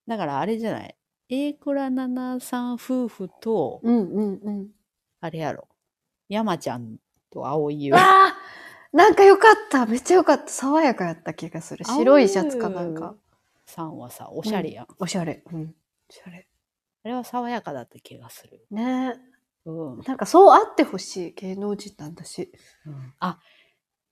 [0.07, 0.97] だからあれじゃない？
[1.29, 4.68] 榮倉奈々さん夫婦と、うんうんうん。
[5.20, 5.68] あれやろ。
[6.31, 6.97] 山ちゃん
[7.31, 7.93] と葵優。
[7.93, 8.35] わあ
[8.93, 9.85] なんかよかった。
[9.85, 10.49] めっちゃよかった。
[10.49, 11.85] 爽やかやった気がする。
[11.85, 13.14] 白いシャツかなんか。
[13.66, 14.87] さんはさ、おしゃれやん。
[14.99, 15.43] おしゃれ。
[15.53, 15.74] うん。
[16.09, 16.47] おしゃれ。
[17.09, 18.66] あれは爽やかだった気がする。
[18.70, 19.14] ね
[19.64, 20.00] うん。
[20.00, 22.52] なんかそうあってほしい芸能人なんだし。
[22.84, 23.38] うんあ、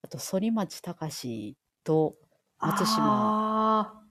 [0.01, 2.17] あと、反町隆史と
[2.59, 4.03] 松島あ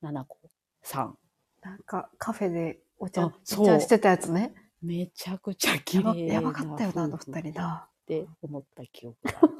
[0.00, 0.38] 菜々子
[0.84, 1.18] さん。
[1.64, 4.54] ーなんかカフェでお茶、おあそう茶してたやつね。
[4.80, 7.88] めちゃくちゃ綺やば麗なやばかったよな、あの夫婦二人な。
[7.88, 9.52] って思った記憶がある。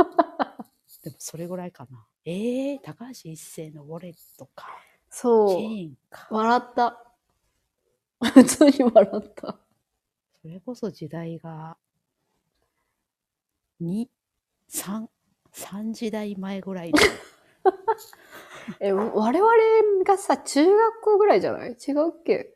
[1.02, 2.06] でもそれぐらいかな。
[2.24, 4.68] えー、高橋一生のウォレットか。
[5.10, 5.48] チそう。
[5.56, 6.28] ェーンか。
[6.30, 7.00] 笑った。
[8.30, 9.58] 普通に笑った。
[10.42, 11.76] それこそ時代が、
[13.80, 14.08] 2、
[14.70, 15.06] 3、
[15.52, 16.98] 3時代前ぐらいの。
[18.80, 21.70] え、我々がさ、中学校ぐらいじゃない？
[21.72, 22.54] 違うっけ？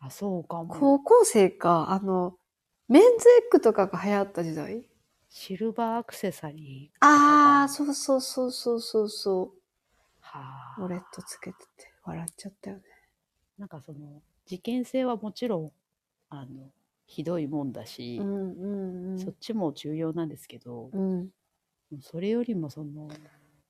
[0.00, 0.68] あ、そうかも。
[0.74, 1.90] 高校生か。
[1.90, 2.36] あの、
[2.88, 4.88] メンズエッグとかが流行った時代？
[5.28, 7.06] シルバーアクセサリー。
[7.06, 9.54] ああ、そうそうそうそうそうそ
[10.20, 10.82] はう。
[10.82, 11.06] ウォレッあ。
[11.12, 12.82] トつけてて笑っちゃったよね。
[13.58, 15.72] なんかその、事件性はもちろん、
[16.28, 16.72] あの、
[17.06, 19.18] ひどいもんだし、うんうんうん。
[19.20, 21.28] そっちも重要なんですけど、うん。
[22.00, 23.08] それよりもその、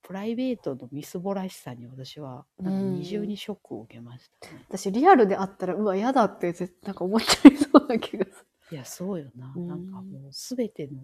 [0.01, 4.64] プライベートのみすぼらしさに私は、なんか二重にショックを受けましたね。
[4.70, 9.53] 私リアルであったら、うわ、嫌だって絶対なんか思っちゃいそうな気がすいや、そうよな。
[9.55, 11.03] うんなんかもうすべての、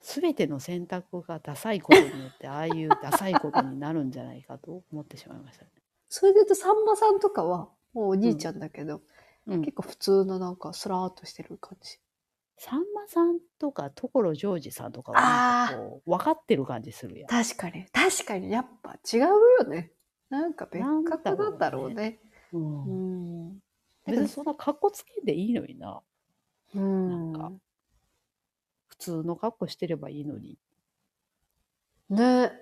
[0.00, 5.70] すべての選択がダサいことによって、ああいうダサいことになるんじゃないかと思ってしまいましたね。
[5.74, 5.82] る。
[6.08, 11.98] それで言うと、さんまさんとかは、もうおじいちゃんだけど、うん結構普通のなんかスラーっとしてる感じ。
[12.56, 17.28] さんまさんとか所ジョージさんとかはなんかこう分かってる感じするやん。
[17.28, 17.86] 確かに。
[17.90, 18.50] 確かに。
[18.52, 19.92] やっぱ違うよね。
[20.28, 22.20] なんか別格なんだろうね。
[22.52, 23.58] う、うんん。
[24.06, 26.00] 別にそんな格好つけんでいいのにな。
[26.74, 27.32] うん。
[27.32, 27.52] なんか
[28.88, 30.58] 普通の格好してればいいのに。
[32.10, 32.52] ね。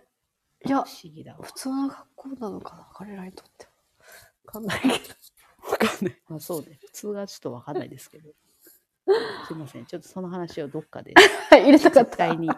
[0.65, 1.53] いや不、思議だわ普。
[1.53, 3.68] 通の学校なのかな彼らにとって
[4.51, 4.95] かんないけど。
[5.71, 6.23] わかんない。
[6.29, 6.79] まあそうね。
[6.87, 8.31] 普通はちょっとわかんないですけど。
[9.47, 9.87] すいません。
[9.87, 11.15] ちょっとその話をどっかで
[11.51, 12.11] はい、入れたかった。
[12.11, 12.51] 絶対に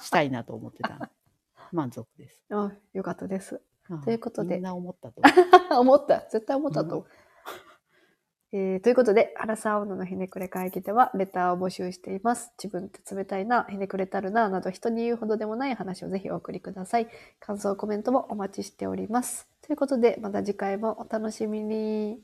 [0.00, 1.10] したいなと思ってた。
[1.72, 2.40] 満足です。
[2.50, 3.60] あよかったです。
[3.88, 5.22] あということでみんな思ったと。
[5.80, 6.20] 思った。
[6.30, 7.06] 絶対思ったと。
[8.52, 12.52] えーということで、アラサー女のひねくれ会議では、レターを募集しています。
[12.56, 17.08] 自分って冷たいな、ひねくれたるな、など人に言うほどでもない話をぜひお送りください。
[17.40, 19.48] 感想、コメントもお待ちしております。
[19.66, 22.20] ということで、また次回もお楽しみに。